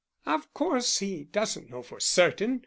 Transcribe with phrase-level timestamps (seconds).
[0.25, 2.59] "Of course he doesn't know for certain.